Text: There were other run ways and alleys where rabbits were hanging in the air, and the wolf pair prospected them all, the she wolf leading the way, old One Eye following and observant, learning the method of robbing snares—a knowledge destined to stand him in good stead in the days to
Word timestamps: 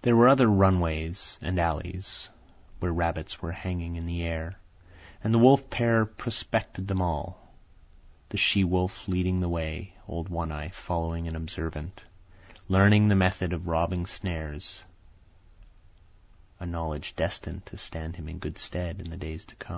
There 0.00 0.16
were 0.16 0.28
other 0.28 0.48
run 0.48 0.80
ways 0.80 1.38
and 1.42 1.58
alleys 1.60 2.30
where 2.80 2.92
rabbits 2.92 3.42
were 3.42 3.52
hanging 3.52 3.96
in 3.96 4.06
the 4.06 4.22
air, 4.22 4.58
and 5.22 5.34
the 5.34 5.38
wolf 5.38 5.68
pair 5.68 6.06
prospected 6.06 6.88
them 6.88 7.02
all, 7.02 7.52
the 8.30 8.38
she 8.38 8.64
wolf 8.64 9.06
leading 9.06 9.40
the 9.40 9.50
way, 9.50 9.94
old 10.08 10.30
One 10.30 10.50
Eye 10.50 10.70
following 10.70 11.26
and 11.26 11.36
observant, 11.36 12.04
learning 12.68 13.08
the 13.08 13.14
method 13.16 13.52
of 13.52 13.68
robbing 13.68 14.06
snares—a 14.06 14.80
knowledge 16.64 17.14
destined 17.14 17.66
to 17.66 17.76
stand 17.76 18.16
him 18.16 18.30
in 18.30 18.38
good 18.38 18.56
stead 18.56 18.98
in 18.98 19.10
the 19.10 19.18
days 19.18 19.44
to 19.44 19.56